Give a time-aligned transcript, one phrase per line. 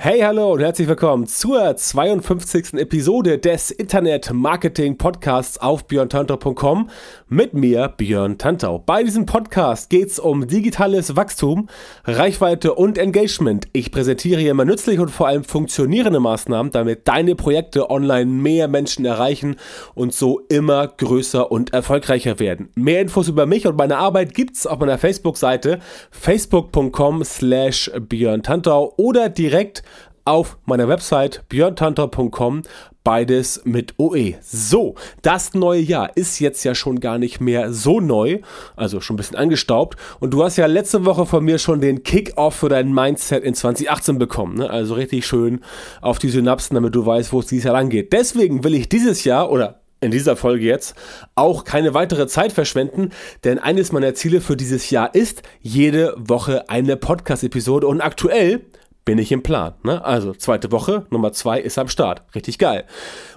[0.00, 2.74] Hey, hallo und herzlich willkommen zur 52.
[2.74, 6.88] Episode des Internet Marketing Podcasts auf björntantau.com
[7.28, 8.78] mit mir, Björn Tantau.
[8.78, 11.68] Bei diesem Podcast geht es um digitales Wachstum,
[12.04, 13.66] Reichweite und Engagement.
[13.72, 18.68] Ich präsentiere hier immer nützliche und vor allem funktionierende Maßnahmen, damit deine Projekte online mehr
[18.68, 19.56] Menschen erreichen
[19.96, 22.68] und so immer größer und erfolgreicher werden.
[22.76, 25.80] Mehr Infos über mich und meine Arbeit gibt's auf meiner Facebook-Seite
[26.12, 29.82] facebook.com slash Björn Tantau oder direkt
[30.28, 32.62] auf meiner Website björntanter.com,
[33.02, 34.34] beides mit OE.
[34.42, 38.40] So, das neue Jahr ist jetzt ja schon gar nicht mehr so neu,
[38.76, 39.96] also schon ein bisschen angestaubt.
[40.20, 43.54] Und du hast ja letzte Woche von mir schon den Kick-Off für dein Mindset in
[43.54, 44.58] 2018 bekommen.
[44.58, 44.68] Ne?
[44.68, 45.60] Also richtig schön
[46.02, 48.12] auf die Synapsen, damit du weißt, wo es dieses Jahr lang geht.
[48.12, 50.94] Deswegen will ich dieses Jahr oder in dieser Folge jetzt
[51.36, 53.12] auch keine weitere Zeit verschwenden,
[53.44, 58.66] denn eines meiner Ziele für dieses Jahr ist jede Woche eine Podcast-Episode und aktuell
[59.08, 59.72] bin ich im Plan.
[59.84, 60.04] Ne?
[60.04, 62.24] Also zweite Woche, Nummer zwei ist am Start.
[62.34, 62.84] Richtig geil.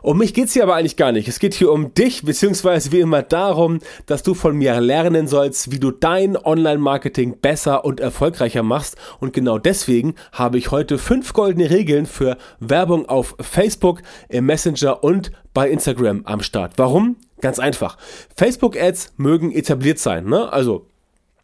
[0.02, 1.30] Um mich geht's hier aber eigentlich gar nicht.
[1.30, 5.72] Es geht hier um dich, beziehungsweise wie immer darum, dass du von mir lernen sollst,
[5.72, 8.98] wie du dein Online-Marketing besser und erfolgreicher machst.
[9.22, 15.06] Und genau deswegen habe ich heute fünf goldene Regeln für Werbung auf Facebook, im Messenger
[15.06, 16.74] und bei Instagram am Start.
[16.76, 17.16] Warum?
[17.40, 17.98] Ganz einfach.
[18.36, 20.26] Facebook-Ads mögen etabliert sein.
[20.26, 20.52] Ne?
[20.52, 20.91] Also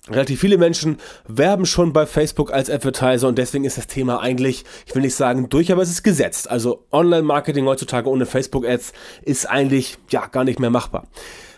[0.09, 4.63] Relativ viele Menschen werben schon bei Facebook als Advertiser und deswegen ist das Thema eigentlich,
[4.85, 6.49] ich will nicht sagen durch, aber es ist gesetzt.
[6.49, 11.07] Also Online-Marketing heutzutage ohne Facebook-Ads ist eigentlich ja gar nicht mehr machbar.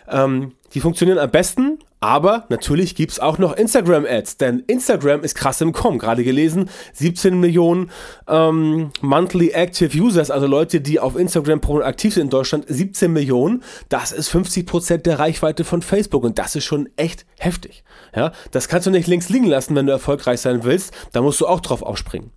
[0.08, 5.60] Ähm, die funktionieren am besten, aber natürlich gibt's auch noch Instagram-Ads, denn Instagram ist krass
[5.60, 5.98] im Kommen.
[5.98, 7.90] Gerade gelesen, 17 Millionen
[8.26, 13.62] ähm, Monthly Active Users, also Leute, die auf Instagram aktiv sind in Deutschland, 17 Millionen.
[13.90, 17.84] Das ist 50 Prozent der Reichweite von Facebook und das ist schon echt heftig.
[18.16, 20.94] Ja, das kannst du nicht links liegen lassen, wenn du erfolgreich sein willst.
[21.12, 22.32] Da musst du auch drauf aufspringen.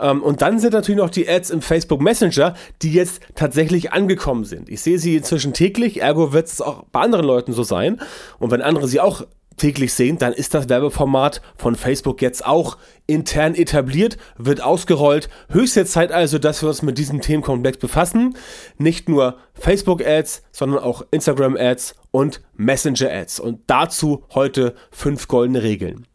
[0.00, 4.44] Ähm, und dann sind natürlich noch die Ads im Facebook Messenger, die jetzt tatsächlich angekommen
[4.44, 4.68] sind.
[4.68, 8.00] Ich sehe sie inzwischen täglich, ergo wird es auch bei anderen Leuten so sein.
[8.38, 9.24] Und wenn andere sie auch
[9.60, 15.28] täglich sehen, dann ist das Werbeformat von Facebook jetzt auch intern etabliert, wird ausgerollt.
[15.50, 18.36] Höchste Zeit also, dass wir uns mit diesem Themenkomplex befassen.
[18.78, 23.40] Nicht nur Facebook-Ads, sondern auch Instagram-Ads und Messenger-Ads.
[23.40, 26.06] Und dazu heute fünf goldene Regeln.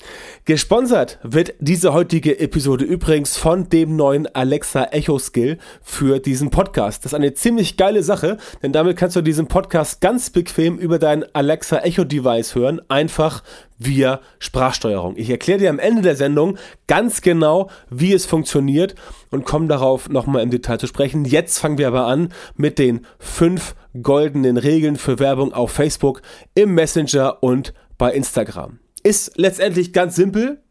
[0.45, 7.03] Gesponsert wird diese heutige Episode übrigens von dem neuen Alexa Echo Skill für diesen Podcast.
[7.03, 10.99] Das ist eine ziemlich geile Sache, denn damit kannst du diesen Podcast ganz bequem über
[10.99, 12.81] dein Alexa Echo Device hören.
[12.89, 13.43] Einfach
[13.77, 15.15] via Sprachsteuerung.
[15.17, 18.95] Ich erkläre dir am Ende der Sendung ganz genau, wie es funktioniert
[19.31, 21.25] und komme darauf nochmal im Detail zu sprechen.
[21.25, 26.21] Jetzt fangen wir aber an mit den fünf goldenen Regeln für Werbung auf Facebook,
[26.53, 28.79] im Messenger und bei Instagram.
[29.03, 30.61] Ist letztendlich ganz simpel.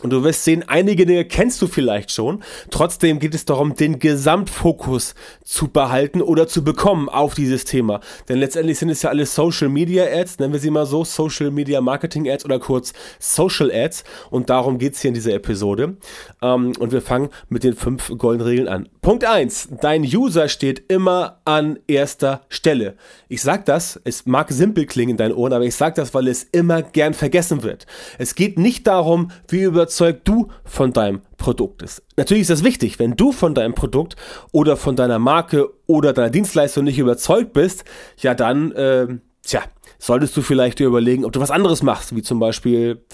[0.00, 2.42] Und du wirst sehen, einige Dinge kennst du vielleicht schon.
[2.70, 5.14] Trotzdem geht es darum, den Gesamtfokus
[5.44, 8.00] zu behalten oder zu bekommen auf dieses Thema.
[8.28, 11.50] Denn letztendlich sind es ja alles Social Media Ads, nennen wir sie mal so, Social
[11.50, 14.04] Media Marketing Ads oder kurz Social Ads.
[14.30, 15.96] Und darum geht's hier in dieser Episode.
[16.42, 18.88] Ähm, und wir fangen mit den fünf goldenen Regeln an.
[19.08, 22.94] Punkt eins: Dein User steht immer an erster Stelle.
[23.30, 26.28] Ich sag das, es mag simpel klingen in deinen Ohren, aber ich sag das, weil
[26.28, 27.86] es immer gern vergessen wird.
[28.18, 32.02] Es geht nicht darum, wie über überzeugt du von deinem Produkt ist.
[32.18, 34.16] Natürlich ist das wichtig, wenn du von deinem Produkt
[34.52, 37.86] oder von deiner Marke oder deiner Dienstleistung nicht überzeugt bist,
[38.18, 39.06] ja dann, äh,
[39.42, 39.62] tja,
[39.98, 43.06] solltest du vielleicht dir überlegen, ob du was anderes machst, wie zum Beispiel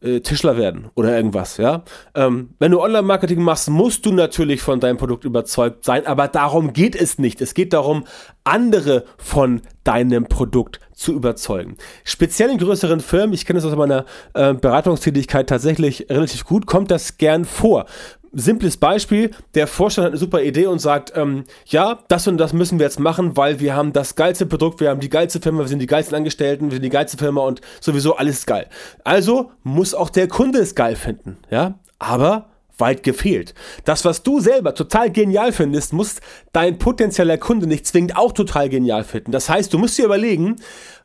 [0.00, 1.82] äh, Tischler werden oder irgendwas, ja.
[2.14, 6.72] Ähm, wenn du Online-Marketing machst, musst du natürlich von deinem Produkt überzeugt sein, aber darum
[6.72, 7.40] geht es nicht.
[7.40, 8.04] Es geht darum,
[8.44, 11.76] andere von deinem Produkt zu überzeugen.
[12.04, 14.04] Speziell in größeren Firmen, ich kenne das aus meiner
[14.34, 17.86] äh, Beratungstätigkeit tatsächlich relativ gut, kommt das gern vor
[18.32, 22.52] simples Beispiel, der Vorstand hat eine super Idee und sagt, ähm, ja, das und das
[22.52, 25.60] müssen wir jetzt machen, weil wir haben das geilste Produkt, wir haben die geilste Firma,
[25.60, 28.66] wir sind die geilsten Angestellten, wir sind die geilste Firma und sowieso alles geil.
[29.04, 33.54] Also muss auch der Kunde es geil finden, ja, aber weit gefehlt.
[33.84, 36.16] Das, was du selber total genial findest, muss
[36.52, 39.32] dein potenzieller Kunde nicht zwingend auch total genial finden.
[39.32, 40.56] Das heißt, du musst dir überlegen,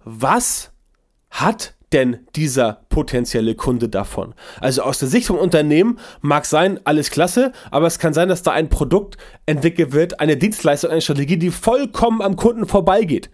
[0.04, 0.72] was
[1.30, 4.34] hat denn dieser potenzielle Kunde davon?
[4.60, 8.44] Also aus der Sicht vom Unternehmen mag sein, alles klasse, aber es kann sein, dass
[8.44, 13.30] da ein Produkt entwickelt wird, eine Dienstleistung, eine Strategie, die vollkommen am Kunden vorbeigeht.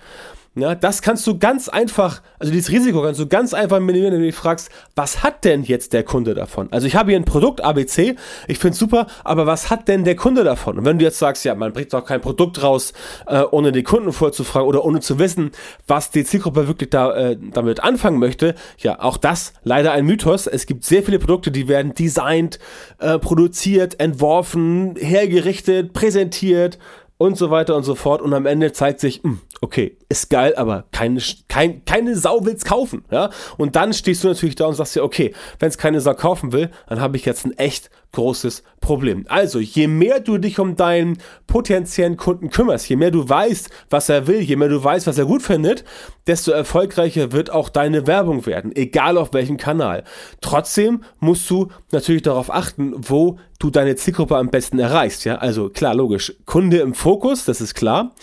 [0.58, 4.24] Ja, das kannst du ganz einfach, also dieses Risiko kannst du ganz einfach minimieren, wenn
[4.24, 6.68] du fragst, was hat denn jetzt der Kunde davon?
[6.72, 8.16] Also ich habe hier ein Produkt ABC,
[8.48, 10.80] ich finde es super, aber was hat denn der Kunde davon?
[10.80, 12.94] Und wenn du jetzt sagst, ja, man bringt doch kein Produkt raus,
[13.28, 15.52] äh, ohne die Kunden vorzufragen oder ohne zu wissen,
[15.86, 20.48] was die Zielgruppe wirklich da, äh, damit anfangen möchte, ja, auch das leider ein Mythos.
[20.48, 22.58] Es gibt sehr viele Produkte, die werden designt,
[22.98, 26.80] äh, produziert, entworfen, hergerichtet, präsentiert
[27.18, 28.22] und so weiter und so fort.
[28.22, 32.46] Und am Ende zeigt sich, mh, hm, okay, ist geil, aber keine, kein, keine Sau
[32.46, 33.06] will's kaufen.
[33.12, 33.30] Ja?
[33.58, 36.52] Und dann stehst du natürlich da und sagst dir, okay, wenn es keine Sau kaufen
[36.52, 39.26] will, dann habe ich jetzt ein echt großes Problem.
[39.30, 44.10] Also, je mehr du dich um deinen potenziellen Kunden kümmerst, je mehr du weißt, was
[44.10, 45.84] er will, je mehr du weißt, was er gut findet,
[46.26, 50.04] desto erfolgreicher wird auch deine Werbung werden, egal auf welchem Kanal.
[50.42, 55.24] Trotzdem musst du natürlich darauf achten, wo du deine Zielgruppe am besten erreichst.
[55.24, 58.16] Ja, also klar, logisch, Kunde im Fokus, das ist klar.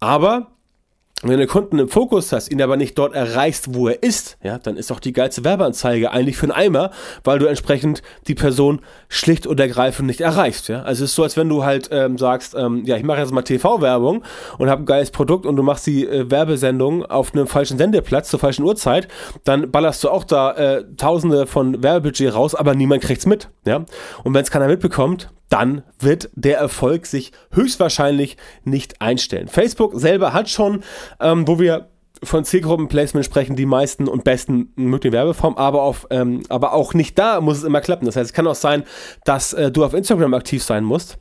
[0.00, 0.53] Aber
[1.22, 4.36] wenn du den Kunden im Fokus hast, ihn aber nicht dort erreichst, wo er ist,
[4.42, 6.90] ja, dann ist auch die geilste Werbeanzeige eigentlich für einen Eimer,
[7.22, 10.68] weil du entsprechend die Person schlicht und ergreifend nicht erreichst.
[10.68, 10.82] Ja?
[10.82, 13.32] Also es ist so, als wenn du halt ähm, sagst, ähm, ja, ich mache jetzt
[13.32, 14.22] mal TV-Werbung
[14.58, 18.28] und habe ein geiles Produkt und du machst die äh, Werbesendung auf einem falschen Sendeplatz
[18.28, 19.08] zur falschen Uhrzeit,
[19.44, 23.48] dann ballerst du auch da äh, Tausende von Werbebudget raus, aber niemand kriegt's mit.
[23.64, 23.84] Ja?
[24.24, 29.48] Und wenn es keiner mitbekommt, dann wird der Erfolg sich höchstwahrscheinlich nicht einstellen.
[29.48, 30.82] Facebook selber hat schon,
[31.20, 31.88] ähm, wo wir
[32.22, 37.18] von Zielgruppenplacement sprechen, die meisten und besten möglichen Werbeformen, aber, auf, ähm, aber auch nicht
[37.18, 38.06] da muss es immer klappen.
[38.06, 38.84] Das heißt, es kann auch sein,
[39.24, 41.18] dass äh, du auf Instagram aktiv sein musst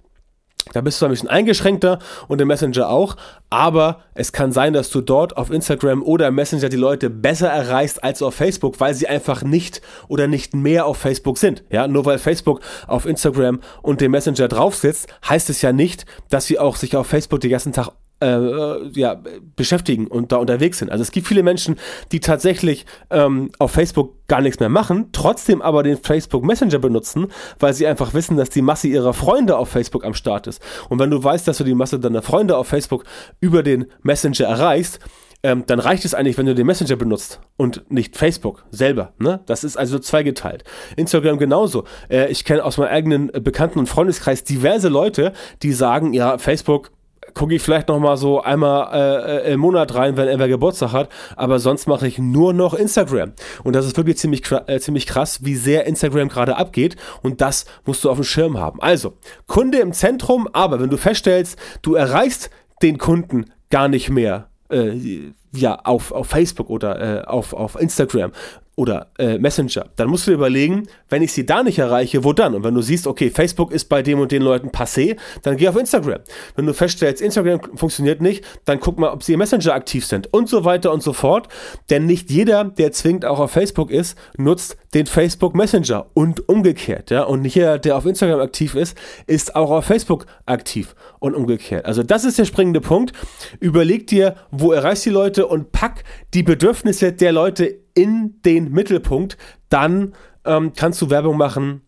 [0.72, 3.18] da bist du ein bisschen eingeschränkter und im Messenger auch,
[3.50, 7.50] aber es kann sein, dass du dort auf Instagram oder im Messenger die Leute besser
[7.50, 11.64] erreichst als auf Facebook, weil sie einfach nicht oder nicht mehr auf Facebook sind.
[11.70, 16.06] Ja, nur weil Facebook auf Instagram und dem Messenger drauf sitzt, heißt es ja nicht,
[16.30, 17.90] dass sie auch sich auf Facebook den ganzen Tag
[18.24, 19.22] äh, ja,
[19.56, 20.92] beschäftigen und da unterwegs sind.
[20.92, 21.78] Also es gibt viele Menschen,
[22.12, 27.28] die tatsächlich ähm, auf Facebook gar nichts mehr machen, trotzdem aber den Facebook Messenger benutzen,
[27.60, 30.62] weil sie einfach wissen, dass die Masse ihrer Freunde auf Facebook am Start ist.
[30.90, 33.04] Und wenn du weißt, dass du die Masse deiner Freunde auf Facebook
[33.42, 35.00] über den Messenger erreichst,
[35.44, 39.14] ähm, dann reicht es eigentlich, wenn du den Messenger benutzt und nicht Facebook selber.
[39.20, 39.42] Ne?
[39.46, 40.64] Das ist also zweigeteilt.
[40.96, 41.84] Instagram genauso.
[42.10, 46.92] Äh, ich kenne aus meinem eigenen Bekannten- und Freundeskreis diverse Leute, die sagen, ja, Facebook
[47.34, 50.92] gucke ich vielleicht noch mal so einmal äh, äh, im Monat rein, wenn er Geburtstag
[50.92, 51.10] hat.
[51.36, 53.34] Aber sonst mache ich nur noch Instagram.
[53.64, 56.96] Und das ist wirklich ziemlich, äh, ziemlich krass, wie sehr Instagram gerade abgeht.
[57.22, 58.82] Und das musst du auf dem Schirm haben.
[58.82, 59.14] Also,
[59.48, 62.50] Kunde im Zentrum, aber wenn du feststellst, du erreichst
[62.82, 68.32] den Kunden gar nicht mehr äh, ja, auf, auf Facebook oder äh, auf, auf Instagram
[68.76, 72.34] oder äh, Messenger, dann musst du dir überlegen, wenn ich sie da nicht erreiche, wo
[72.34, 72.56] dann?
[72.56, 75.68] Und wenn du siehst, okay, Facebook ist bei dem und den Leuten passé, dann geh
[75.68, 76.22] auf Instagram.
[76.56, 80.34] Wenn du feststellst, Instagram funktioniert nicht, dann guck mal, ob sie im Messenger aktiv sind
[80.34, 81.50] und so weiter und so fort.
[81.92, 87.12] Denn nicht jeder, der zwingend auch auf Facebook ist, nutzt den Facebook Messenger und umgekehrt.
[87.12, 87.24] Ja?
[87.24, 88.98] Und nicht jeder, der auf Instagram aktiv ist,
[89.28, 91.86] ist auch auf Facebook aktiv und umgekehrt.
[91.86, 93.14] Also das ist der springende Punkt.
[93.60, 96.04] Überleg dir, wo erreichst die Leute und pack
[96.34, 99.38] die Bedürfnisse der Leute in den Mittelpunkt,
[99.70, 100.14] dann
[100.46, 101.82] ähm, kannst du Werbung machen,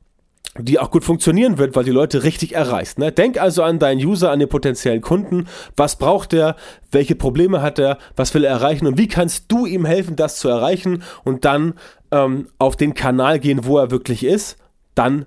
[0.57, 2.97] die auch gut funktionieren wird, weil die Leute richtig erreichst.
[2.97, 3.11] Ne?
[3.11, 5.47] Denk also an deinen User, an den potenziellen Kunden.
[5.75, 6.55] Was braucht er?
[6.91, 7.97] Welche Probleme hat er?
[8.15, 8.87] Was will er erreichen?
[8.87, 11.03] Und wie kannst du ihm helfen, das zu erreichen?
[11.25, 11.73] Und dann
[12.11, 14.57] ähm, auf den Kanal gehen, wo er wirklich ist.
[14.95, 15.25] Dann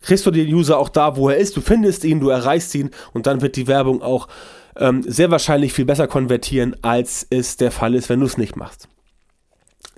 [0.00, 1.56] kriegst du den User auch da, wo er ist.
[1.56, 4.28] Du findest ihn, du erreichst ihn und dann wird die Werbung auch
[4.76, 8.56] ähm, sehr wahrscheinlich viel besser konvertieren, als es der Fall ist, wenn du es nicht
[8.56, 8.88] machst.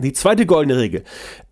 [0.02, 1.04] Die zweite goldene Regel.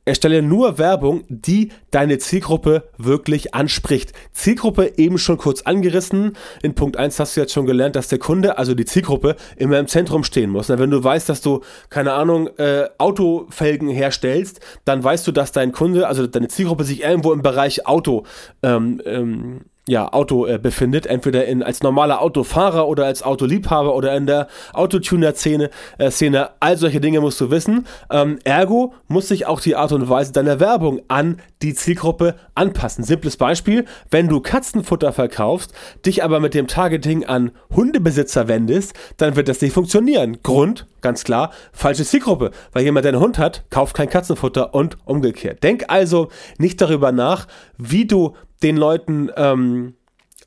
[0.07, 4.15] Erstelle nur Werbung, die deine Zielgruppe wirklich anspricht.
[4.33, 6.33] Zielgruppe eben schon kurz angerissen.
[6.63, 9.79] In Punkt 1 hast du jetzt schon gelernt, dass der Kunde, also die Zielgruppe, immer
[9.79, 10.71] im Zentrum stehen muss.
[10.71, 15.73] wenn du weißt, dass du, keine Ahnung, äh, Autofelgen herstellst, dann weißt du, dass dein
[15.73, 18.25] Kunde, also deine Zielgruppe sich irgendwo im Bereich Auto
[18.63, 24.15] ähm, ähm, ja, Auto äh, befindet, entweder in, als normaler Autofahrer oder als Autoliebhaber oder
[24.15, 25.71] in der Autotuner-Szene.
[25.97, 26.51] Äh, Szene.
[26.61, 27.87] All solche Dinge musst du wissen.
[28.11, 33.03] Ähm, ergo muss sich auch die Art und Weise deiner Werbung an die Zielgruppe anpassen.
[33.03, 35.73] Simples Beispiel, wenn du Katzenfutter verkaufst,
[36.05, 40.39] dich aber mit dem Targeting an Hundebesitzer wendest, dann wird das nicht funktionieren.
[40.43, 42.51] Grund, ganz klar, falsche Zielgruppe.
[42.73, 45.63] Weil jemand, der einen Hund hat, kauft kein Katzenfutter und umgekehrt.
[45.63, 46.29] Denk also
[46.59, 47.47] nicht darüber nach,
[47.79, 49.95] wie du den Leuten ähm,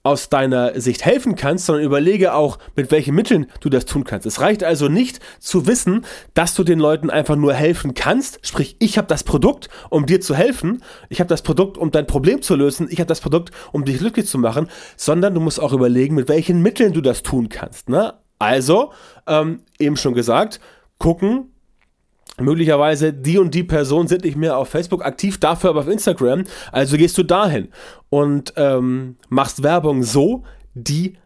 [0.04, 4.26] aus deiner Sicht helfen kannst, sondern überlege auch, mit welchen Mitteln du das tun kannst.
[4.26, 8.76] Es reicht also nicht zu wissen, dass du den Leuten einfach nur helfen kannst, sprich,
[8.80, 12.42] ich habe das Produkt, um dir zu helfen, ich habe das Produkt, um dein Problem
[12.42, 15.74] zu lösen, ich habe das Produkt, um dich glücklich zu machen, sondern du musst auch
[15.74, 17.88] überlegen, mit welchen Mitteln du das tun kannst.
[17.88, 18.14] Ne?
[18.40, 18.94] Also,
[19.28, 20.60] ähm, eben schon gesagt,
[20.98, 21.51] gucken,
[22.42, 26.44] möglicherweise die und die Personen sind nicht mehr auf Facebook aktiv, dafür aber auf Instagram.
[26.72, 27.70] Also gehst du dahin
[28.10, 30.44] und ähm, machst Werbung so,
[30.74, 31.18] die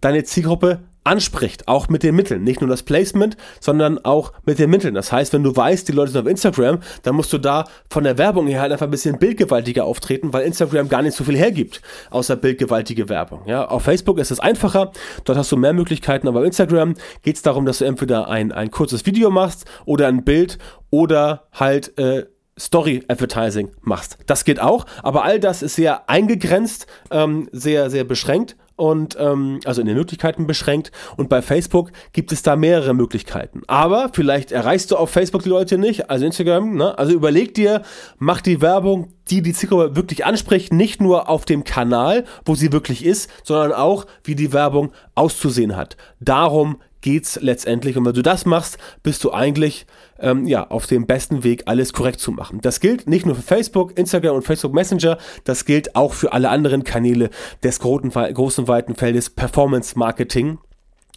[0.00, 2.44] deine Zielgruppe anspricht, auch mit den Mitteln.
[2.44, 4.94] Nicht nur das Placement, sondern auch mit den Mitteln.
[4.94, 8.04] Das heißt, wenn du weißt, die Leute sind auf Instagram, dann musst du da von
[8.04, 11.36] der Werbung her halt einfach ein bisschen bildgewaltiger auftreten, weil Instagram gar nicht so viel
[11.36, 13.40] hergibt, außer bildgewaltige Werbung.
[13.46, 14.92] Ja, auf Facebook ist es einfacher,
[15.24, 18.52] dort hast du mehr Möglichkeiten, aber auf Instagram geht es darum, dass du entweder ein,
[18.52, 20.58] ein kurzes Video machst oder ein Bild
[20.90, 22.26] oder halt äh,
[22.58, 24.18] Story Advertising machst.
[24.26, 29.60] Das geht auch, aber all das ist sehr eingegrenzt, ähm, sehr, sehr beschränkt und ähm,
[29.64, 30.92] also in den Möglichkeiten beschränkt.
[31.16, 33.62] Und bei Facebook gibt es da mehrere Möglichkeiten.
[33.66, 36.76] Aber vielleicht erreichst du auf Facebook die Leute nicht, also Instagram.
[36.76, 36.96] Ne?
[36.96, 37.82] Also überleg dir,
[38.18, 42.72] mach die Werbung, die die Zielgruppe wirklich anspricht, nicht nur auf dem Kanal, wo sie
[42.72, 45.96] wirklich ist, sondern auch, wie die Werbung auszusehen hat.
[46.20, 47.96] Darum geht's letztendlich.
[47.96, 49.86] Und wenn du das machst, bist du eigentlich
[50.20, 52.60] ähm, ja, auf dem besten Weg, alles korrekt zu machen.
[52.60, 56.50] Das gilt nicht nur für Facebook, Instagram und Facebook Messenger, das gilt auch für alle
[56.50, 57.30] anderen Kanäle
[57.62, 60.58] des großen, großen weiten Feldes Performance Marketing.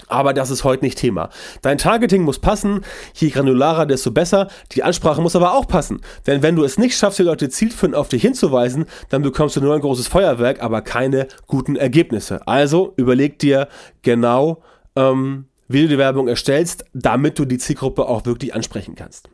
[0.07, 1.29] Aber das ist heute nicht Thema.
[1.61, 2.81] Dein Targeting muss passen,
[3.13, 4.47] je granularer, desto besser.
[4.71, 6.01] Die Ansprache muss aber auch passen.
[6.27, 9.61] Denn wenn du es nicht schaffst, die Leute zielführend auf dich hinzuweisen, dann bekommst du
[9.61, 12.45] nur ein großes Feuerwerk, aber keine guten Ergebnisse.
[12.47, 13.67] Also überleg dir
[14.01, 14.63] genau,
[14.95, 19.29] ähm, wie du die Werbung erstellst, damit du die Zielgruppe auch wirklich ansprechen kannst.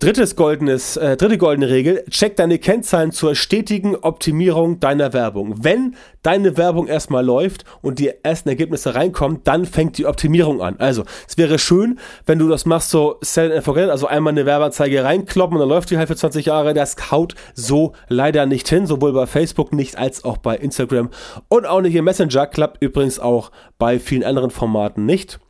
[0.00, 5.62] Drittes goldenes, äh, dritte goldene Regel, check deine Kennzahlen zur stetigen Optimierung deiner Werbung.
[5.62, 10.76] Wenn deine Werbung erstmal läuft und die ersten Ergebnisse reinkommen, dann fängt die Optimierung an.
[10.78, 14.46] Also, es wäre schön, wenn du das machst so sell and forget, also einmal eine
[14.46, 16.72] Werbeanzeige reinkloppen und dann läuft die halt für 20 Jahre.
[16.72, 21.10] Das haut so leider nicht hin, sowohl bei Facebook nicht als auch bei Instagram
[21.48, 25.40] und auch nicht im Messenger, klappt übrigens auch bei vielen anderen Formaten nicht.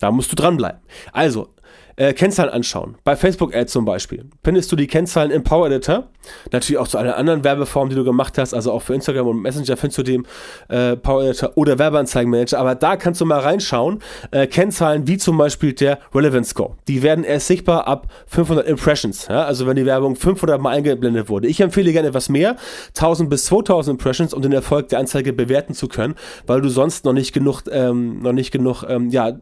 [0.00, 0.80] Da musst du dranbleiben.
[1.12, 1.53] Also,
[1.96, 2.96] äh, Kennzahlen anschauen.
[3.04, 4.24] Bei Facebook Ads zum Beispiel.
[4.42, 6.08] Findest du die Kennzahlen im Power Editor.
[6.52, 8.54] Natürlich auch zu allen anderen Werbeformen, die du gemacht hast.
[8.54, 10.26] Also auch für Instagram und Messenger findest du den
[10.68, 12.58] äh, Power Editor oder Werbeanzeigenmanager.
[12.58, 14.00] Aber da kannst du mal reinschauen.
[14.30, 16.76] Äh, Kennzahlen wie zum Beispiel der Relevance Score.
[16.88, 19.28] Die werden erst sichtbar ab 500 Impressions.
[19.28, 19.44] Ja?
[19.44, 21.48] Also wenn die Werbung 500 mal eingeblendet wurde.
[21.48, 22.56] Ich empfehle gerne etwas mehr.
[22.88, 26.14] 1000 bis 2000 Impressions, um den Erfolg der Anzeige bewerten zu können,
[26.46, 29.34] weil du sonst noch nicht genug, ähm, noch nicht genug ähm, ja, äh,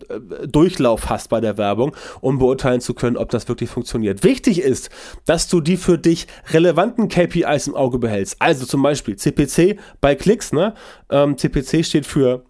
[0.47, 4.25] Durchlauf hast bei der Werbung, um beurteilen zu können, ob das wirklich funktioniert.
[4.25, 4.90] Wichtig ist,
[5.26, 8.34] dass du die für dich relevanten KPIs im Auge behältst.
[8.40, 10.52] Also zum Beispiel CPC bei Klicks.
[10.52, 10.75] Ne?
[11.08, 12.42] Ähm, CPC steht für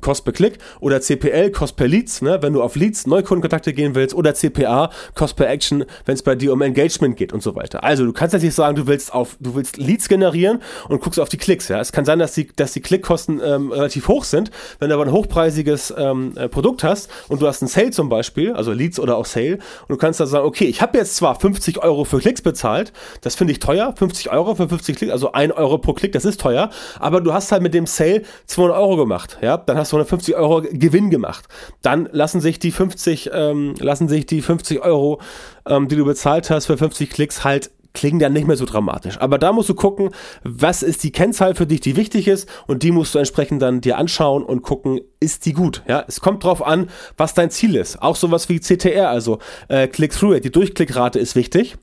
[0.00, 3.94] Cost per Klick oder CPL, Cost per Leads, ne, wenn du auf Leads, Neukundenkontakte gehen
[3.94, 7.54] willst oder CPA, Cost per Action, wenn es bei dir um Engagement geht und so
[7.54, 7.84] weiter.
[7.84, 11.20] Also du kannst jetzt nicht sagen, du willst auf, du willst Leads generieren und guckst
[11.20, 11.80] auf die Klicks, ja.
[11.80, 14.50] Es kann sein, dass die, dass die Klickkosten ähm, relativ hoch sind.
[14.78, 18.08] Wenn du aber ein hochpreisiges ähm, äh, Produkt hast und du hast einen Sale zum
[18.08, 21.16] Beispiel, also Leads oder auch Sale, und du kannst da sagen, okay, ich habe jetzt
[21.16, 22.92] zwar 50 Euro für Klicks bezahlt,
[23.22, 26.24] das finde ich teuer, 50 Euro für 50 Klicks, also 1 Euro pro Klick, das
[26.24, 29.92] ist teuer, aber du hast halt mit dem Sale 200 Euro gemacht, ja, dann hast
[29.92, 31.46] du 150 Euro Gewinn gemacht.
[31.82, 35.20] Dann lassen sich die 50, ähm, lassen sich die 50 Euro,
[35.66, 39.18] ähm, die du bezahlt hast für 50 Klicks halt klingen dann nicht mehr so dramatisch.
[39.18, 40.10] Aber da musst du gucken,
[40.44, 43.80] was ist die Kennzahl für dich, die wichtig ist und die musst du entsprechend dann
[43.80, 45.82] dir anschauen und gucken, ist die gut.
[45.88, 48.00] Ja, es kommt drauf an, was dein Ziel ist.
[48.00, 51.76] Auch sowas wie CTR, also äh, Click-Through-Rate, die Durchklickrate ist wichtig.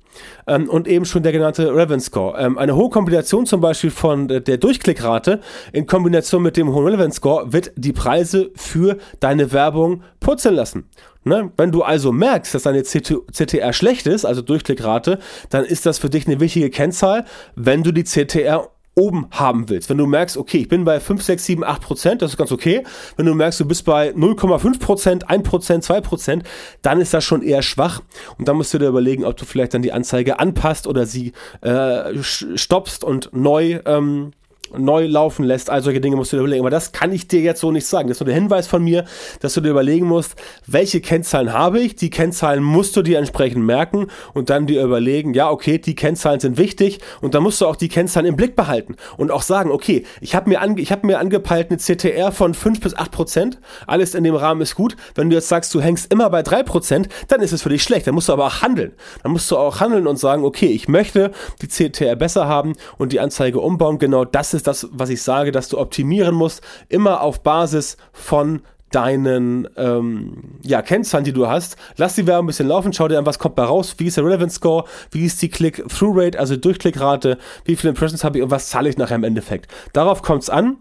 [0.48, 2.38] Ähm, und eben schon der genannte Relevance Score.
[2.39, 5.39] Ähm, eine hohe Kombination zum Beispiel von der Durchklickrate
[5.72, 10.89] in Kombination mit dem hohen Relevance Score wird die Preise für deine Werbung purzeln lassen.
[11.24, 11.51] Ne?
[11.57, 15.19] Wenn du also merkst, dass deine CTR schlecht ist, also Durchklickrate,
[15.50, 19.90] dann ist das für dich eine wichtige Kennzahl, wenn du die CTR oben haben willst.
[19.90, 22.52] Wenn du merkst, okay, ich bin bei 5, 6, 7, 8 Prozent, das ist ganz
[22.52, 22.84] okay.
[23.18, 26.44] Wenn du merkst, du bist bei 0,5 Prozent, 1 Prozent, 2 Prozent,
[26.82, 28.02] dann ist das schon eher schwach.
[28.38, 31.34] Und dann musst du dir überlegen, ob du vielleicht dann die Anzeige anpasst oder sie
[31.62, 34.32] äh, stoppst und neu ähm,
[34.77, 35.69] neu laufen lässt.
[35.69, 36.62] All solche Dinge musst du dir überlegen.
[36.62, 38.07] Aber das kann ich dir jetzt so nicht sagen.
[38.07, 39.05] Das ist nur der Hinweis von mir,
[39.39, 41.95] dass du dir überlegen musst, welche Kennzahlen habe ich.
[41.95, 46.39] Die Kennzahlen musst du dir entsprechend merken und dann dir überlegen, ja, okay, die Kennzahlen
[46.39, 49.72] sind wichtig und dann musst du auch die Kennzahlen im Blick behalten und auch sagen,
[49.72, 53.60] okay, ich habe mir, ange hab mir angepeilt eine CTR von 5 bis 8 Prozent.
[53.88, 54.95] Alles in dem Rahmen ist gut.
[55.15, 57.84] Wenn du jetzt sagst, du hängst immer bei 3 Prozent, dann ist es für dich
[57.84, 58.07] schlecht.
[58.07, 58.93] Dann musst du aber auch handeln.
[59.24, 61.31] Dann musst du auch handeln und sagen, okay, ich möchte
[61.62, 64.00] die CTR besser haben und die Anzeige umbauen.
[64.00, 68.62] Genau das ist das, was ich sage, dass du optimieren musst, immer auf Basis von
[68.92, 71.76] deinen ähm, ja, Kennzahlen, die du hast.
[71.98, 74.18] Lass die Werbung ein bisschen laufen, schau dir an, was kommt da raus, wie ist
[74.18, 78.52] der Relevance Score, wie ist die Click-Through-Rate, also Durchklickrate, wie viele Impressions habe ich und
[78.52, 79.70] was zahle ich nachher im Endeffekt.
[79.92, 80.78] Darauf kommt es an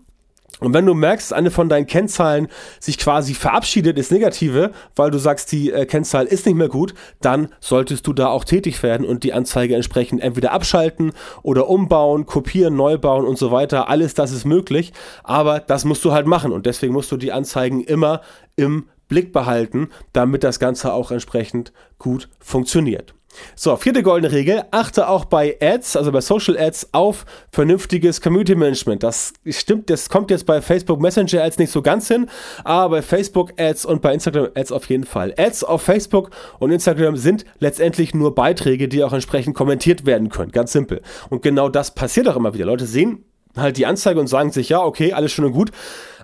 [0.61, 5.19] und wenn du merkst, eine von deinen Kennzahlen sich quasi verabschiedet, ist negative, weil du
[5.19, 9.07] sagst, die äh, Kennzahl ist nicht mehr gut, dann solltest du da auch tätig werden
[9.07, 13.89] und die Anzeige entsprechend entweder abschalten oder umbauen, kopieren, neu bauen und so weiter.
[13.89, 14.93] Alles das ist möglich,
[15.23, 18.21] aber das musst du halt machen und deswegen musst du die Anzeigen immer
[18.57, 23.15] im Blick behalten, damit das Ganze auch entsprechend gut funktioniert.
[23.57, 24.65] So, vierte goldene Regel.
[24.71, 29.03] Achte auch bei Ads, also bei Social Ads, auf vernünftiges Community Management.
[29.03, 32.29] Das stimmt, das kommt jetzt bei Facebook Messenger Ads nicht so ganz hin,
[32.65, 35.35] aber bei Facebook Ads und bei Instagram Ads auf jeden Fall.
[35.37, 40.53] Ads auf Facebook und Instagram sind letztendlich nur Beiträge, die auch entsprechend kommentiert werden können.
[40.53, 41.03] Ganz simpel.
[41.31, 42.67] Und genau das passiert auch immer wieder.
[42.67, 43.25] Leute sehen
[43.57, 45.71] halt die Anzeige und sagen sich, ja, okay, alles schön und gut,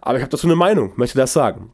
[0.03, 1.73] aber ich habe dazu eine Meinung, möchte das sagen.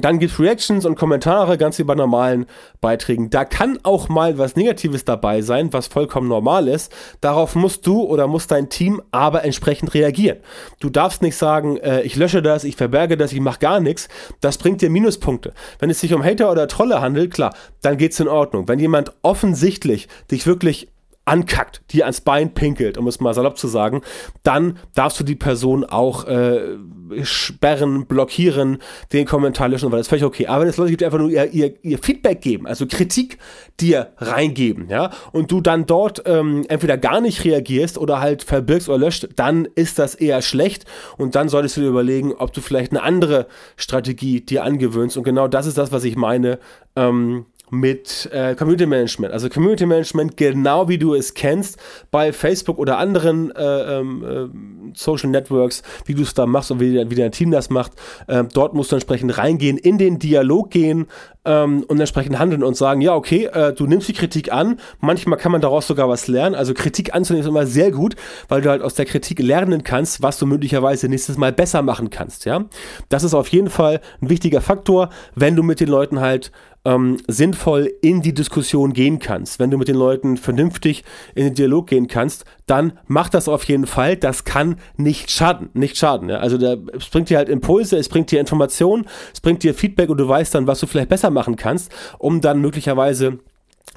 [0.00, 2.46] Dann gibt es Reactions und Kommentare, ganz wie bei normalen
[2.80, 3.30] Beiträgen.
[3.30, 6.92] Da kann auch mal was Negatives dabei sein, was vollkommen normal ist.
[7.20, 10.38] Darauf musst du oder muss dein Team aber entsprechend reagieren.
[10.80, 14.08] Du darfst nicht sagen, äh, ich lösche das, ich verberge das, ich mache gar nichts.
[14.40, 15.52] Das bringt dir Minuspunkte.
[15.78, 18.68] Wenn es sich um Hater oder Trolle handelt, klar, dann geht's in Ordnung.
[18.68, 20.88] Wenn jemand offensichtlich dich wirklich
[21.24, 24.02] ankackt, die ans Bein pinkelt, um es mal salopp zu sagen,
[24.42, 26.76] dann darfst du die Person auch äh,
[27.22, 28.78] sperren, blockieren,
[29.12, 30.46] den Kommentar löschen, weil das ist völlig okay.
[30.46, 33.38] Aber wenn es Leute gibt, die einfach nur ihr, ihr, ihr, Feedback geben, also Kritik
[33.80, 38.88] dir reingeben, ja, und du dann dort ähm, entweder gar nicht reagierst oder halt verbirgst
[38.88, 40.84] oder löscht, dann ist das eher schlecht
[41.16, 45.24] und dann solltest du dir überlegen, ob du vielleicht eine andere Strategie dir angewöhnst und
[45.24, 46.58] genau das ist das, was ich meine,
[46.96, 49.32] ähm, mit äh, Community Management.
[49.32, 51.78] Also Community Management, genau wie du es kennst,
[52.10, 56.80] bei Facebook oder anderen äh, ähm, äh, Social Networks, wie du es da machst und
[56.80, 57.92] wie, wie dein Team das macht.
[58.28, 61.06] Ähm, dort musst du entsprechend reingehen, in den Dialog gehen
[61.44, 64.78] ähm, und entsprechend handeln und sagen, ja, okay, äh, du nimmst die Kritik an.
[65.00, 66.54] Manchmal kann man daraus sogar was lernen.
[66.54, 68.16] Also Kritik anzunehmen ist immer sehr gut,
[68.48, 72.10] weil du halt aus der Kritik lernen kannst, was du möglicherweise nächstes Mal besser machen
[72.10, 72.44] kannst.
[72.44, 72.64] Ja,
[73.08, 76.50] das ist auf jeden Fall ein wichtiger Faktor, wenn du mit den Leuten halt
[76.84, 81.04] ähm, sinnvoll in die Diskussion gehen kannst, wenn du mit den Leuten vernünftig
[81.34, 84.16] in den Dialog gehen kannst, dann mach das auf jeden Fall.
[84.16, 86.28] Das kann nicht schaden, nicht schaden.
[86.28, 86.38] Ja?
[86.38, 90.10] Also da, es bringt dir halt Impulse, es bringt dir Informationen, es bringt dir Feedback
[90.10, 93.38] und du weißt dann, was du vielleicht besser machen kannst, um dann möglicherweise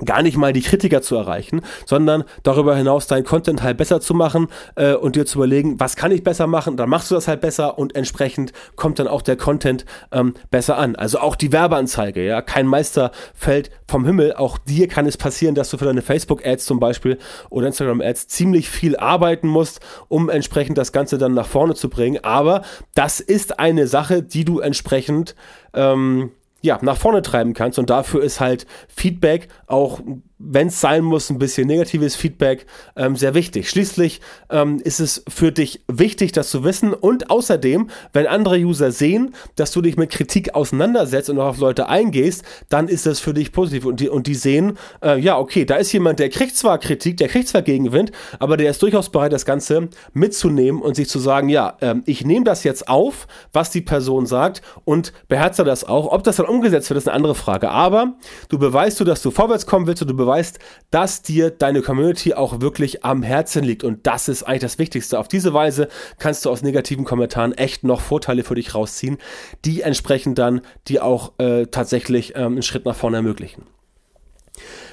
[0.06, 4.13] gar nicht mal die Kritiker zu erreichen, sondern darüber hinaus dein Content halt besser zu
[4.13, 7.28] machen äh, und dir zu überlegen, was kann ich besser machen, dann machst du das
[7.28, 10.95] halt besser und entsprechend kommt dann auch der Content ähm, besser an.
[10.95, 15.56] Also auch die Werbeanzeige, ja, kein Meister fällt vom Himmel, auch dir kann es passieren,
[15.56, 17.17] dass du für deine Facebook-Ads zum Beispiel
[17.50, 22.23] oder Instagram-Ads ziemlich viel arbeiten musst, um entsprechend das Ganze dann nach vorne zu bringen,
[22.23, 22.62] aber
[22.93, 25.36] das ist eine Sache, die du entsprechend
[25.73, 26.32] ähm,
[26.67, 27.80] ja, nach vorne treiben kannst.
[27.80, 30.01] Und dafür ist halt Feedback auch
[30.39, 33.69] wenn es sein muss, ein bisschen negatives Feedback ähm, sehr wichtig.
[33.69, 34.21] Schließlich
[34.52, 39.34] ähm, ist es für dich wichtig, das zu wissen und außerdem, wenn andere User sehen,
[39.56, 43.34] dass du dich mit Kritik auseinandersetzt und auch auf Leute eingehst, dann ist das für
[43.34, 46.56] dich positiv und die, und die sehen, äh, ja, okay, da ist jemand, der kriegt
[46.56, 50.95] zwar Kritik, der kriegt zwar Gegenwind, aber der ist durchaus bereit, das Ganze mitzunehmen und
[50.95, 55.13] sich zu sagen, ja, äh, ich nehme das jetzt auf, was die Person sagt und
[55.28, 56.12] beherze das auch.
[56.12, 58.13] Ob das dann umgesetzt wird, ist eine andere Frage, aber
[58.50, 60.59] du beweist du, dass du vorwärts kommen willst und du beweist beweist,
[60.91, 63.83] dass dir deine Community auch wirklich am Herzen liegt.
[63.83, 65.19] Und das ist eigentlich das Wichtigste.
[65.19, 65.87] Auf diese Weise
[66.19, 69.17] kannst du aus negativen Kommentaren echt noch Vorteile für dich rausziehen,
[69.63, 73.63] die entsprechend dann dir auch äh, tatsächlich ähm, einen Schritt nach vorne ermöglichen.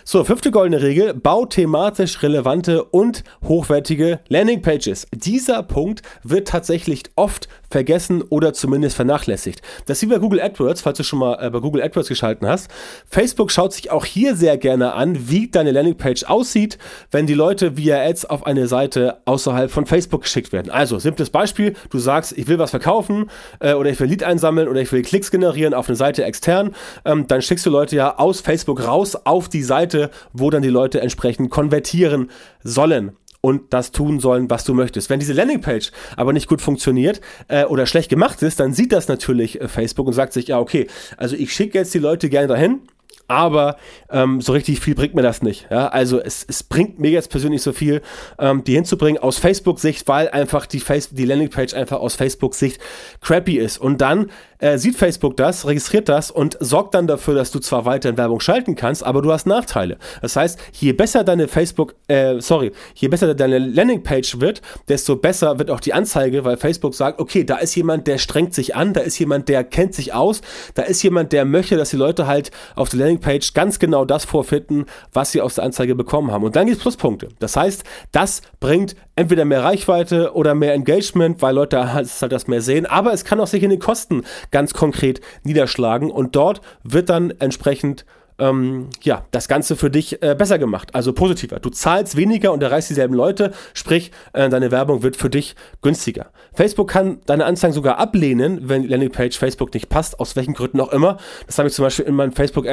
[0.06, 5.06] So, fünfte goldene Regel, bau thematisch relevante und hochwertige Landingpages.
[5.14, 9.62] Dieser Punkt wird tatsächlich oft vergessen oder zumindest vernachlässigt.
[9.86, 12.46] Das ist wie bei Google AdWords, falls du schon mal äh, bei Google AdWords geschalten
[12.46, 12.70] hast.
[13.06, 16.76] Facebook schaut sich auch hier sehr gerne an, wie deine Landingpage aussieht,
[17.10, 20.70] wenn die Leute via Ads auf eine Seite außerhalb von Facebook geschickt werden.
[20.70, 24.68] Also, simples Beispiel, du sagst, ich will was verkaufen äh, oder ich will Lead einsammeln
[24.68, 26.74] oder ich will Klicks generieren auf eine Seite extern,
[27.06, 30.62] ähm, dann schickst du Leute ja aus Facebook raus auf die Seite Seite, wo dann
[30.62, 32.30] die Leute entsprechend konvertieren
[32.62, 35.10] sollen und das tun sollen, was du möchtest.
[35.10, 39.08] Wenn diese Landingpage aber nicht gut funktioniert äh, oder schlecht gemacht ist, dann sieht das
[39.08, 42.48] natürlich äh, Facebook und sagt sich, ja, okay, also ich schicke jetzt die Leute gerne
[42.48, 42.80] dahin,
[43.28, 43.76] aber
[44.10, 45.66] ähm, so richtig viel bringt mir das nicht.
[45.70, 45.88] Ja?
[45.88, 48.02] Also es, es bringt mir jetzt persönlich so viel,
[48.38, 52.80] ähm, die hinzubringen aus Facebook-Sicht, weil einfach die, Face die Landingpage einfach aus Facebook-Sicht
[53.20, 53.78] crappy ist.
[53.78, 57.84] Und dann äh, sieht Facebook das, registriert das und sorgt dann dafür, dass du zwar
[57.84, 59.98] weiterhin Werbung schalten kannst, aber du hast Nachteile.
[60.22, 65.58] Das heißt, je besser deine Facebook, äh, sorry, je besser deine Landingpage wird, desto besser
[65.58, 68.94] wird auch die Anzeige, weil Facebook sagt, okay, da ist jemand, der strengt sich an,
[68.94, 70.40] da ist jemand, der kennt sich aus,
[70.74, 74.24] da ist jemand, der möchte, dass die Leute halt auf der Landingpage ganz genau das
[74.24, 76.44] vorfinden, was sie aus der Anzeige bekommen haben.
[76.44, 77.28] Und dann gibt es Pluspunkte.
[77.38, 82.60] Das heißt, das bringt entweder mehr Reichweite oder mehr Engagement, weil Leute halt das mehr
[82.60, 87.08] sehen, aber es kann auch sich in den Kosten ganz konkret niederschlagen und dort wird
[87.08, 88.04] dann entsprechend
[88.38, 91.60] ähm, ja, das Ganze für dich äh, besser gemacht, also positiver.
[91.60, 96.30] Du zahlst weniger und erreichst dieselben Leute, sprich, äh, deine Werbung wird für dich günstiger.
[96.52, 100.80] Facebook kann deine Anzeigen sogar ablehnen, wenn die Landingpage Facebook nicht passt, aus welchen Gründen
[100.80, 101.18] auch immer.
[101.46, 102.66] Das habe ich zum Beispiel in meinem Facebook,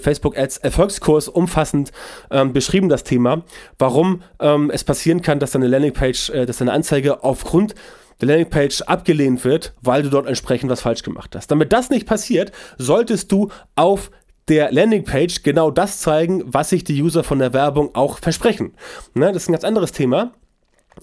[0.00, 1.92] Facebook Ads Erfolgskurs umfassend
[2.30, 3.42] ähm, beschrieben, das Thema,
[3.78, 7.74] warum ähm, es passieren kann, dass deine Landingpage, äh, dass deine Anzeige aufgrund
[8.20, 11.50] der Landingpage abgelehnt wird, weil du dort entsprechend was falsch gemacht hast.
[11.50, 14.10] Damit das nicht passiert, solltest du auf
[14.48, 18.74] der Landingpage genau das zeigen, was sich die User von der Werbung auch versprechen.
[19.14, 20.32] Ne, das ist ein ganz anderes Thema.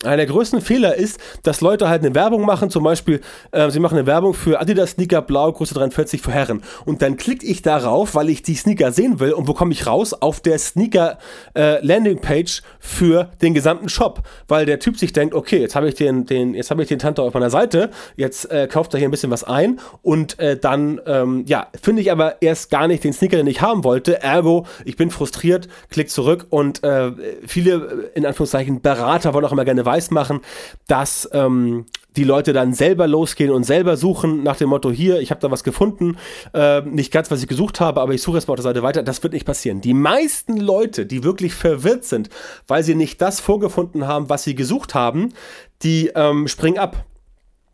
[0.04, 3.80] Einer der größten Fehler ist, dass Leute halt eine Werbung machen, zum Beispiel, äh, sie
[3.80, 6.64] machen eine Werbung für Adidas Sneaker Blau, Größe 43 für Herren.
[6.86, 9.34] Und dann klicke ich darauf, weil ich die Sneaker sehen will.
[9.34, 10.14] Und wo komme ich raus?
[10.14, 11.20] Auf der Sneaker
[11.56, 14.24] äh, Landingpage für den gesamten Shop.
[14.48, 17.00] Weil der Typ sich denkt, okay, jetzt habe ich den, den, jetzt habe ich den
[17.00, 20.58] Tante auf meiner Seite, jetzt äh, kauft er hier ein bisschen was ein und äh,
[20.58, 24.22] dann, ähm, ja, finde ich aber erst gar nicht den Sneaker, den ich haben wollte.
[24.22, 27.12] Ergo, ich bin frustriert, klick zurück und äh,
[27.46, 30.42] viele, in Anführungszeichen, Berater wollen auch immer gerne weiß machen,
[30.88, 35.32] dass ähm, die Leute dann selber losgehen und selber suchen nach dem Motto, hier, ich
[35.32, 36.18] habe da was gefunden,
[36.54, 38.84] äh, nicht ganz, was ich gesucht habe, aber ich suche jetzt mal auf der Seite
[38.84, 39.04] weiter.
[39.04, 39.82] Das wird nicht passieren.
[39.82, 42.30] Die meisten Leute, die wirklich verwirrt sind,
[42.68, 45.34] weil sie nicht das vorgefunden haben, was sie gesucht haben,
[45.82, 47.06] die ähm, springen ab.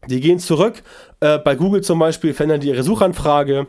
[0.07, 0.81] Die gehen zurück.
[1.19, 3.67] Äh, bei Google zum Beispiel verändern die ihre Suchanfrage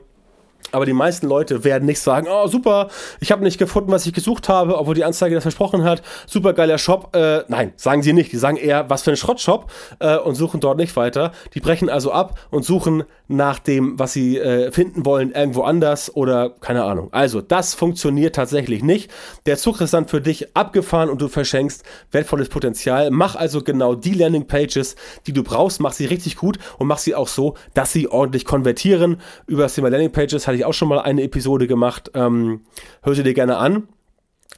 [0.72, 2.88] aber die meisten Leute werden nicht sagen, oh super,
[3.20, 6.02] ich habe nicht gefunden, was ich gesucht habe, obwohl die Anzeige das versprochen hat.
[6.26, 7.14] Super geiler Shop.
[7.14, 8.33] Äh, nein, sagen sie nicht.
[8.33, 11.33] Die sagen eher, was für ein Schrottshop äh, und suchen dort nicht weiter.
[11.54, 16.14] Die brechen also ab und suchen nach dem, was sie äh, finden wollen, irgendwo anders
[16.14, 17.09] oder keine Ahnung.
[17.12, 19.11] Also, das funktioniert tatsächlich nicht.
[19.46, 23.11] Der Zug ist dann für dich abgefahren und du verschenkst wertvolles Potenzial.
[23.11, 25.80] Mach also genau die Landingpages, die du brauchst.
[25.80, 29.20] Mach sie richtig gut und mach sie auch so, dass sie ordentlich konvertieren.
[29.46, 32.11] Über das Thema Landingpages hatte ich auch schon mal eine Episode gemacht.
[32.14, 32.62] Ähm,
[33.03, 33.88] hör sie dir gerne an.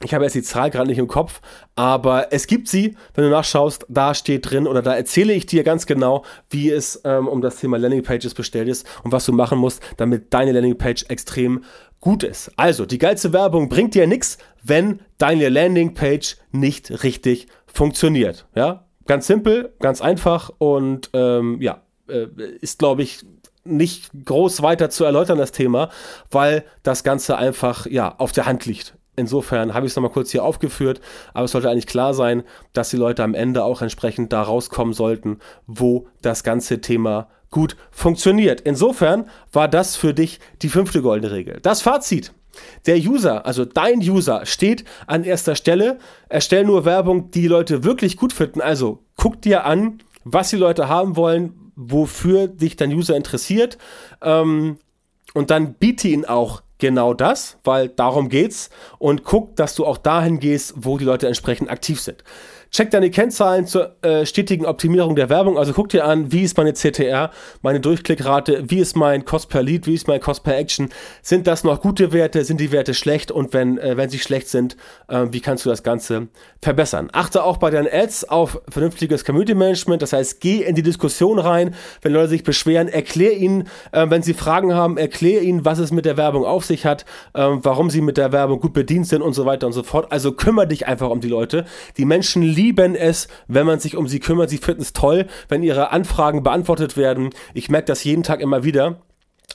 [0.03, 1.39] Ich habe jetzt die Zahl gerade nicht im Kopf,
[1.75, 5.63] aber es gibt sie, wenn du nachschaust, da steht drin oder da erzähle ich dir
[5.63, 9.59] ganz genau, wie es ähm, um das Thema Landingpages bestellt ist und was du machen
[9.59, 11.63] musst, damit deine Landingpage extrem
[11.99, 12.51] gut ist.
[12.57, 18.45] Also, die geilste Werbung bringt dir nichts, wenn deine Landingpage nicht richtig funktioniert.
[18.55, 22.27] Ja, ganz simpel, ganz einfach und ähm, ja, äh,
[22.59, 23.23] ist glaube ich
[23.65, 25.89] nicht groß weiter zu erläutern, das Thema,
[26.31, 28.95] weil das Ganze einfach ja auf der Hand liegt.
[29.15, 30.99] Insofern habe ich es nochmal kurz hier aufgeführt,
[31.33, 34.93] aber es sollte eigentlich klar sein, dass die Leute am Ende auch entsprechend da rauskommen
[34.93, 38.61] sollten, wo das ganze Thema gut funktioniert.
[38.61, 41.59] Insofern war das für dich die fünfte goldene Regel.
[41.61, 42.33] Das Fazit.
[42.85, 45.99] Der User, also dein User, steht an erster Stelle.
[46.29, 48.61] Erstell nur Werbung, die die Leute wirklich gut finden.
[48.61, 53.77] Also guck dir an, was die Leute haben wollen, wofür dich dein User interessiert.
[54.21, 54.77] Ähm,
[55.33, 59.97] und dann biete ihn auch genau das, weil darum geht's und guck, dass du auch
[59.97, 62.23] dahin gehst, wo die Leute entsprechend aktiv sind.
[62.73, 65.59] Check deine Kennzahlen zur äh, stetigen Optimierung der Werbung.
[65.59, 67.29] Also guck dir an, wie ist meine CTR,
[67.61, 70.89] meine Durchklickrate, wie ist mein Cost per Lead, wie ist mein Cost per Action.
[71.21, 72.43] Sind das noch gute Werte?
[72.43, 73.29] Sind die Werte schlecht?
[73.29, 74.75] Und wenn, äh, wenn sie schlecht sind,
[75.07, 76.29] äh, wie kannst du das Ganze
[76.63, 77.09] verbessern?
[77.11, 80.01] Achte auch bei deinen Ads auf vernünftiges Community Management.
[80.01, 81.75] Das heißt, geh in die Diskussion rein.
[82.01, 85.91] Wenn Leute sich beschweren, erklär ihnen, äh, wenn sie Fragen haben, erklär ihnen, was es
[85.91, 87.05] mit der Werbung auf sich hat,
[87.35, 90.11] äh, warum sie mit der Werbung gut bedient sind und so weiter und so fort.
[90.11, 91.65] Also kümmere dich einfach um die Leute.
[91.97, 94.49] Die Menschen lieben lieben es, wenn man sich um sie kümmert.
[94.49, 97.31] Sie finden es toll, wenn ihre Anfragen beantwortet werden.
[97.53, 99.01] Ich merke das jeden Tag immer wieder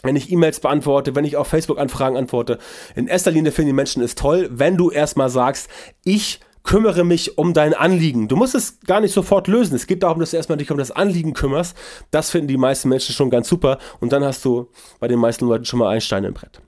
[0.05, 2.59] wenn ich E-Mails beantworte, wenn ich auf Facebook-Anfragen antworte.
[2.95, 5.69] In erster Linie finden die Menschen es toll, wenn du erstmal sagst,
[6.05, 8.29] ich kümmere mich um dein Anliegen.
[8.29, 9.75] Du musst es gar nicht sofort lösen.
[9.75, 11.77] Es geht darum, dass du erstmal dich um das Anliegen kümmerst.
[12.13, 13.79] Das finden die meisten Menschen schon ganz super.
[13.99, 14.69] Und dann hast du
[15.01, 16.61] bei den meisten Leuten schon mal einen Stein im Brett.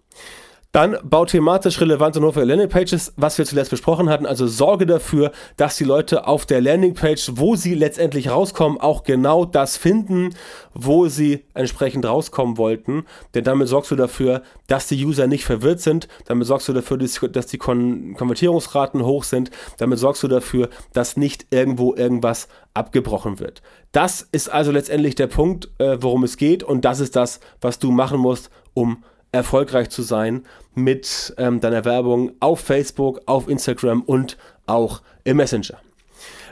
[0.72, 4.24] Dann bau thematisch relevante für Landingpages, was wir zuletzt besprochen hatten.
[4.24, 9.44] Also sorge dafür, dass die Leute auf der Landingpage, wo sie letztendlich rauskommen, auch genau
[9.44, 10.30] das finden,
[10.72, 13.04] wo sie entsprechend rauskommen wollten.
[13.35, 16.06] Denn damit sorgst du dafür, dass die User nicht verwirrt sind.
[16.26, 19.50] Damit sorgst du dafür, dass die Kon Konvertierungsraten hoch sind.
[19.78, 23.61] Damit sorgst du dafür, dass nicht irgendwo irgendwas abgebrochen wird.
[23.90, 26.62] Das ist also letztendlich der Punkt, äh, worum es geht.
[26.62, 29.02] Und das ist das, was du machen musst, um
[29.33, 35.79] erfolgreich zu sein mit ähm, deiner Werbung auf Facebook, auf Instagram und auch im Messenger.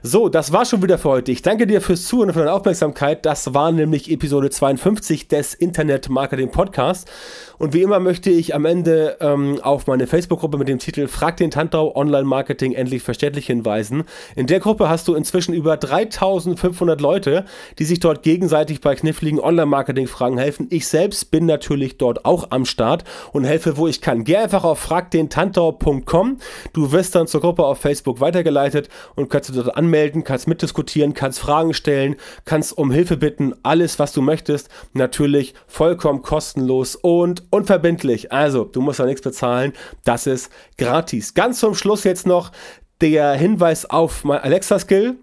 [0.03, 1.33] So, das war schon wieder für heute.
[1.33, 3.27] Ich danke dir fürs Zuhören und für deine Aufmerksamkeit.
[3.27, 7.11] Das war nämlich Episode 52 des Internet Marketing Podcasts.
[7.59, 11.39] Und wie immer möchte ich am Ende ähm, auf meine Facebook-Gruppe mit dem Titel Frag
[11.39, 14.05] den Tantau Online Marketing endlich verständlich hinweisen.
[14.37, 17.45] In der Gruppe hast du inzwischen über 3500 Leute,
[17.81, 20.69] die sich dort gegenseitig bei kniffligen Online-Marketing-Fragen helfen.
[20.71, 24.23] Ich selbst bin natürlich dort auch am Start und helfe, wo ich kann.
[24.23, 26.39] Geh einfach auf fragdentantau.com.
[26.73, 29.88] Du wirst dann zur Gruppe auf Facebook weitergeleitet und kannst du dort anmelden,
[30.25, 34.69] kannst mitdiskutieren, kannst Fragen stellen, kannst um Hilfe bitten, alles, was du möchtest.
[34.93, 38.33] Natürlich vollkommen kostenlos und unverbindlich.
[38.33, 39.73] Also, du musst da nichts bezahlen.
[40.05, 41.35] Das ist gratis.
[41.35, 42.53] Ganz zum Schluss jetzt noch
[43.01, 45.17] der Hinweis auf mein Alexa-Skill.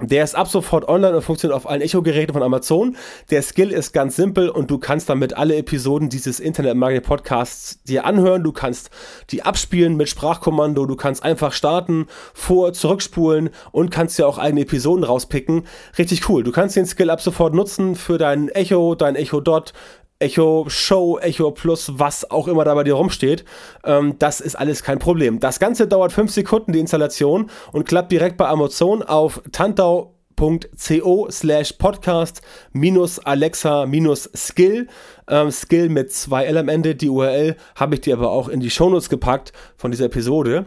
[0.00, 2.96] Der ist ab sofort online und funktioniert auf allen Echo-Geräten von Amazon.
[3.30, 8.44] Der Skill ist ganz simpel und du kannst damit alle Episoden dieses Internet-Marketing-Podcasts dir anhören.
[8.44, 8.90] Du kannst
[9.30, 10.86] die abspielen mit Sprachkommando.
[10.86, 15.66] Du kannst einfach starten, vor, zurückspulen und kannst dir auch eigene Episoden rauspicken.
[15.98, 16.44] Richtig cool.
[16.44, 19.72] Du kannst den Skill ab sofort nutzen für dein Echo, dein Echo Dot,
[20.20, 23.44] Echo Show, Echo Plus, was auch immer da bei dir rumsteht.
[23.84, 25.38] Ähm, das ist alles kein Problem.
[25.38, 31.74] Das Ganze dauert 5 Sekunden, die Installation, und klappt direkt bei Amazon auf tantau.co slash
[31.74, 34.88] podcast minus Alexa minus Skill.
[35.28, 36.96] Ähm, Skill mit zwei L am Ende.
[36.96, 40.66] Die URL habe ich dir aber auch in die Shownotes gepackt von dieser Episode.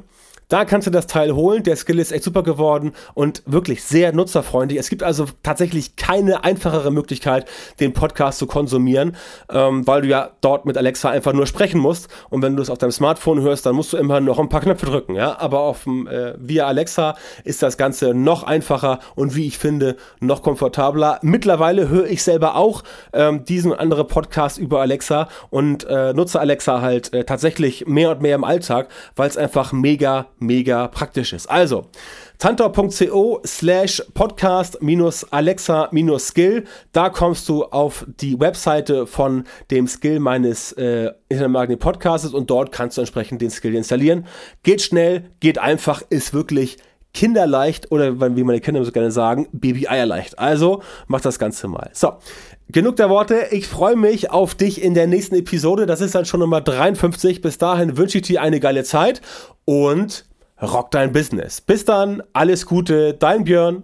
[0.52, 1.64] Da kannst du das Teil holen.
[1.64, 4.78] Der Skill ist echt super geworden und wirklich sehr nutzerfreundlich.
[4.78, 9.16] Es gibt also tatsächlich keine einfachere Möglichkeit, den Podcast zu konsumieren,
[9.50, 12.10] ähm, weil du ja dort mit Alexa einfach nur sprechen musst.
[12.30, 14.60] Und wenn du es auf deinem Smartphone hörst, dann musst du immer noch ein paar
[14.60, 15.16] Knöpfe drücken.
[15.16, 15.40] Ja?
[15.40, 20.44] Aber auf, äh, via Alexa ist das Ganze noch einfacher und wie ich finde, noch
[20.44, 21.20] komfortabler.
[21.22, 22.84] Mittlerweile höre ich selber auch
[23.14, 28.12] ähm, diesen und andere Podcasts über Alexa und äh, nutze Alexa halt äh, tatsächlich mehr
[28.12, 31.50] und mehr im Alltag, weil es einfach mega, mega praktisch ist.
[31.50, 31.86] Also,
[32.38, 36.66] tantor.co slash podcast minus Alexa minus Skill.
[36.92, 42.72] Da kommst du auf die Webseite von dem Skill meines äh, Internet Podcasts und dort
[42.72, 44.26] kannst du entsprechend den Skill installieren.
[44.64, 46.78] Geht schnell, geht einfach, ist wirklich
[47.14, 50.40] kinderleicht oder wie meine Kinder so gerne sagen, Baby-Eierleicht.
[50.40, 51.90] Also mach das Ganze mal.
[51.94, 52.14] So,
[52.70, 53.48] genug der Worte.
[53.52, 55.86] Ich freue mich auf dich in der nächsten Episode.
[55.86, 57.42] Das ist dann schon Nummer 53.
[57.42, 59.22] Bis dahin wünsche ich dir eine geile Zeit
[59.66, 60.26] und
[60.62, 61.62] rock dein Business.
[61.62, 63.84] Bis dann, alles Gute, dein Björn.